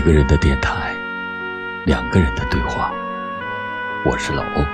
[0.00, 0.96] 一个人的电台，
[1.84, 2.90] 两个人的对话。
[4.02, 4.64] 我是老欧，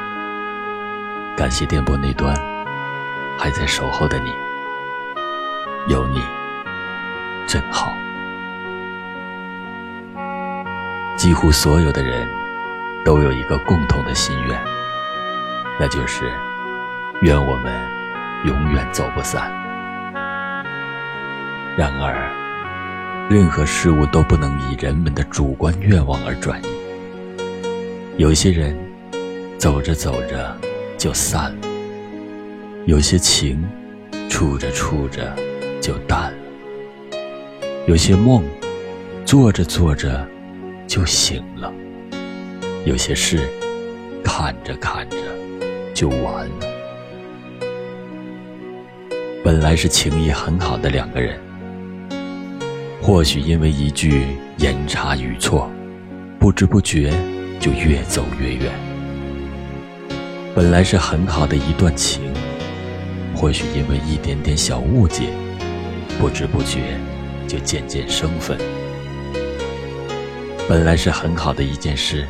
[1.37, 2.33] 感谢电波那端
[3.37, 4.33] 还在守候的你，
[5.89, 6.22] 有你
[7.44, 7.93] 真好。
[11.17, 12.31] 几乎所有的人
[13.04, 14.56] 都有一个共同的心愿，
[15.81, 16.33] 那就是
[17.23, 17.74] 愿我们
[18.45, 19.51] 永远走不散。
[21.77, 22.46] 然而。
[23.29, 26.66] 任何事物都不能以人们的主观愿望而转移。
[28.19, 28.79] 有些人
[29.59, 30.57] 走着走着
[30.97, 31.69] 就散了，
[32.87, 33.69] 有些情
[34.29, 35.35] 处着处着
[35.80, 36.39] 就淡了，
[37.89, 38.45] 有些梦
[39.25, 40.24] 做着做着
[40.87, 41.73] 就醒了，
[42.85, 43.49] 有些事
[44.23, 45.16] 看着看着
[45.93, 46.66] 就完了。
[49.43, 51.46] 本来是情谊很好的两个人。
[53.07, 54.26] 或许因为一句
[54.59, 55.71] 言差语错，
[56.40, 57.15] 不知不觉
[57.60, 58.73] 就越走越远。
[60.57, 62.21] 本来是很好的一段情，
[63.32, 65.28] 或许因为一点点小误解，
[66.18, 66.98] 不知不觉
[67.46, 68.58] 就渐渐生分。
[70.68, 72.26] 本来是很好的一件事，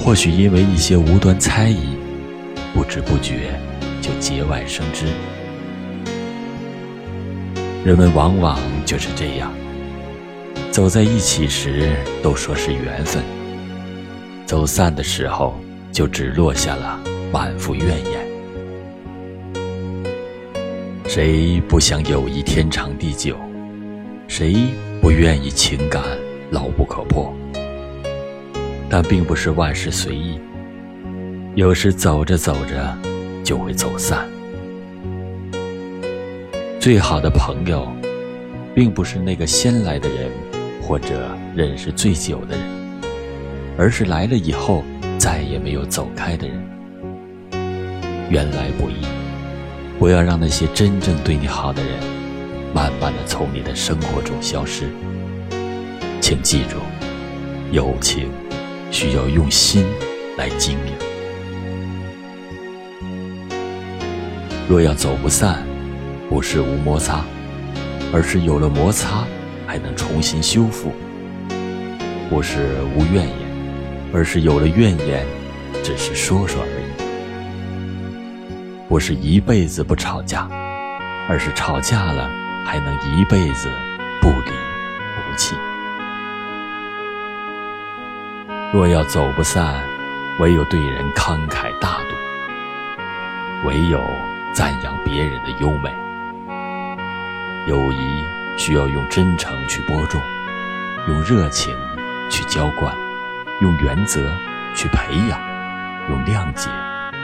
[0.00, 1.96] 或许因为一些无端猜疑，
[2.74, 3.56] 不知不觉
[4.02, 5.06] 就节外生枝。
[7.84, 9.52] 人们往往就是这样，
[10.70, 13.22] 走在一起时都说是缘分，
[14.46, 15.54] 走散的时候
[15.92, 16.98] 就只落下了
[17.30, 18.26] 满腹怨言。
[21.06, 23.36] 谁不想友谊天长地久？
[24.28, 24.56] 谁
[25.02, 26.02] 不愿意情感
[26.50, 27.36] 牢不可破？
[28.88, 30.40] 但并不是万事随意，
[31.54, 32.96] 有时走着走着
[33.44, 34.26] 就会走散。
[36.84, 37.90] 最好的朋友，
[38.74, 40.30] 并不是那个先来的人，
[40.82, 42.66] 或者认识最久的人，
[43.78, 44.84] 而是来了以后
[45.16, 46.62] 再也没有走开的人。
[48.28, 49.06] 缘来不易，
[49.98, 51.92] 不要让那些真正对你好的人，
[52.74, 54.90] 慢慢的从你的生活中消失。
[56.20, 56.76] 请记住，
[57.72, 58.28] 友情
[58.90, 59.86] 需要用心
[60.36, 60.92] 来经营。
[64.68, 65.64] 若要走不散。
[66.28, 67.24] 不是无摩擦，
[68.12, 69.24] 而是有了摩擦
[69.66, 70.90] 还能重新修复；
[72.28, 73.38] 不是无怨言，
[74.12, 75.24] 而是有了怨言
[75.82, 76.84] 只是说说而已；
[78.88, 80.48] 不是一辈子不吵架，
[81.28, 82.30] 而是吵架了
[82.64, 83.68] 还能一辈子
[84.20, 84.50] 不离
[85.14, 85.54] 不弃。
[88.72, 89.80] 若要走不散，
[90.40, 94.00] 唯有对人慷慨大度，唯有
[94.52, 95.92] 赞扬别人的优美。
[97.66, 98.24] 友谊
[98.58, 100.20] 需要用真诚去播种，
[101.08, 101.74] 用热情
[102.28, 102.94] 去浇灌，
[103.62, 104.30] 用原则
[104.74, 105.40] 去培养，
[106.10, 106.68] 用谅解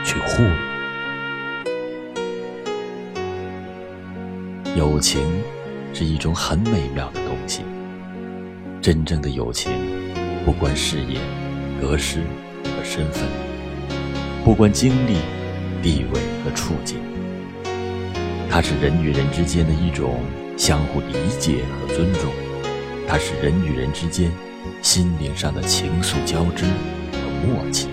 [0.03, 0.57] 去护理。
[4.75, 5.21] 友情
[5.93, 7.61] 是一种很美妙的东西。
[8.81, 9.71] 真正的友情，
[10.43, 11.19] 不关事业、
[11.79, 12.21] 得失
[12.63, 13.29] 和身份，
[14.43, 15.17] 不关经历、
[15.83, 16.97] 地位和处境。
[18.53, 20.19] 它是人与人之间的一种
[20.57, 22.29] 相互理解和尊重，
[23.07, 24.29] 它是人与人之间
[24.81, 27.87] 心灵上的情愫交织和默契。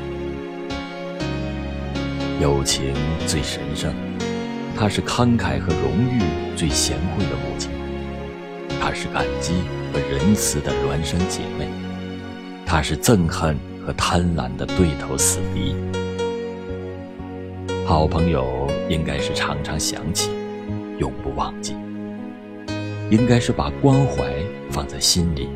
[2.41, 2.92] 友情
[3.24, 3.94] 最神圣，
[4.76, 6.22] 它是慷慨和荣誉
[6.56, 7.70] 最贤惠的母亲，
[8.80, 11.69] 它是感激和仁慈的孪生姐妹，
[12.66, 15.76] 它是憎恨和贪婪的对头死敌。
[17.86, 20.30] 好朋友应该是常常想起。
[20.98, 21.75] 永不忘记，
[23.09, 24.25] 应该是把关怀
[24.70, 25.48] 放在心里，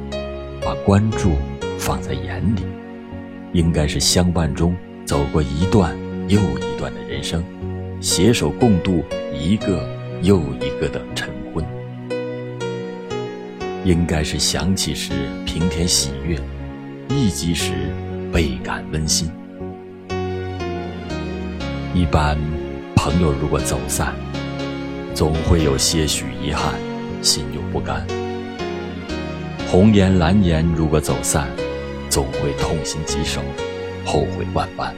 [0.65, 1.33] 把关注
[1.79, 2.63] 放在眼里，
[3.53, 5.97] 应该是相伴中走过一段
[6.29, 7.43] 又一段的人生，
[8.01, 9.03] 携手共度
[9.33, 9.85] 一个
[10.23, 11.65] 又一个的晨昏，
[13.85, 15.13] 应该是想起时
[15.45, 16.39] 平添喜悦，
[17.09, 17.73] 忆及时
[18.33, 19.29] 倍感温馨。
[21.95, 22.39] 一般
[22.95, 24.15] 朋友如果走散。
[25.15, 26.73] 总会有些许遗憾，
[27.21, 28.07] 心有不甘。
[29.71, 31.49] 红颜蓝颜如果走散，
[32.09, 33.41] 总会痛心疾首，
[34.07, 34.95] 后悔万般。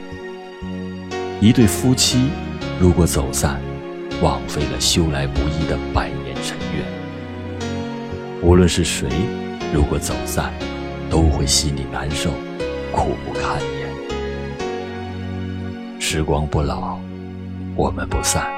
[1.41, 2.29] 一对夫妻
[2.79, 3.59] 如果走散，
[4.21, 6.85] 枉费了修来不易的百年尘缘。
[8.41, 9.09] 无论是谁，
[9.73, 10.53] 如果走散，
[11.09, 12.31] 都会心里难受，
[12.91, 13.89] 苦不堪言。
[15.99, 16.97] 时光不老，
[17.75, 18.54] 我们不散。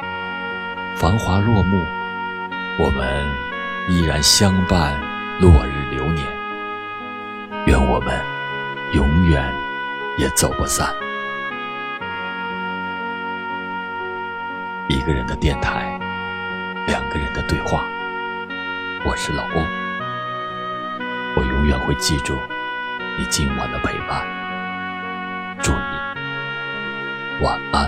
[1.00, 1.86] 繁华落幕，
[2.80, 3.24] 我们
[3.88, 5.00] 依然相伴，
[5.40, 6.26] 落日流年。
[7.68, 8.20] 愿我们
[8.94, 9.54] 永远
[10.18, 10.92] 也走不散。
[14.90, 16.00] 一个人的电台，
[16.88, 17.86] 两个人的对话。
[19.06, 19.64] 我是老欧，
[21.36, 22.36] 我永远会记住
[23.20, 24.26] 你今晚的陪伴。
[25.62, 25.78] 祝你
[27.46, 27.88] 晚安。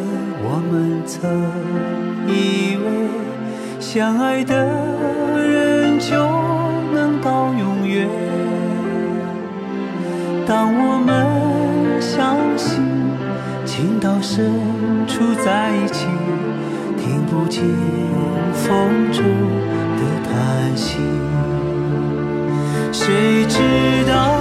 [0.73, 1.29] 我们曾
[2.29, 2.85] 以为
[3.81, 4.55] 相爱的
[5.45, 6.15] 人就
[6.93, 8.07] 能到永远。
[10.47, 12.81] 当我们相信
[13.65, 14.49] 情到深
[15.05, 16.05] 处在一起，
[16.97, 17.61] 听不见
[18.53, 19.25] 风中
[19.97, 20.01] 的。
[20.23, 20.95] 叹息，
[22.93, 23.59] 谁知
[24.09, 24.40] 道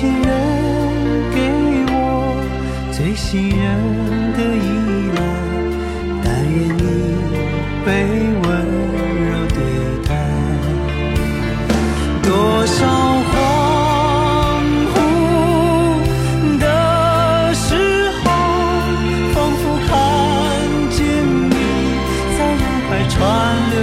[0.00, 0.30] 情人
[1.30, 1.36] 给
[1.92, 1.94] 我
[2.90, 3.60] 最信任
[4.32, 4.68] 的依
[5.14, 5.20] 赖
[6.24, 6.82] 但愿你
[7.84, 7.88] 被
[8.40, 8.48] 温
[9.28, 9.60] 柔对
[10.08, 10.10] 待。
[12.22, 12.30] 多
[12.64, 12.78] 少
[13.28, 13.30] 恍
[14.94, 14.96] 惚
[16.58, 16.64] 的
[17.52, 17.68] 时
[18.22, 18.26] 候
[19.34, 19.92] 仿佛看
[20.88, 20.98] 见
[21.50, 21.52] 你
[22.38, 23.20] 在人海川
[23.68, 23.76] 流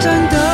[0.00, 0.47] 真的。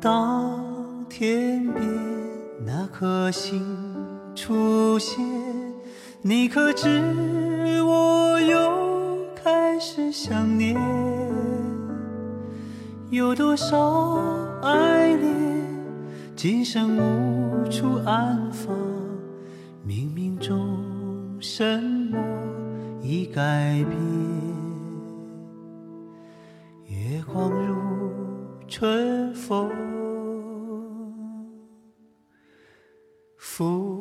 [0.00, 0.60] 当
[1.08, 1.82] 天边
[2.66, 3.62] 那颗星
[4.34, 5.24] 出现，
[6.20, 6.88] 你可知
[7.82, 10.78] 我又开始想念？
[13.08, 14.26] 有多少
[14.60, 15.30] 爱恋，
[16.36, 18.76] 今生无处安放？
[19.86, 20.78] 冥冥中，
[21.40, 21.93] 什么
[23.14, 23.96] 已改变？
[26.88, 27.76] 月光如
[28.66, 29.70] 春风，
[33.36, 33.93] 拂。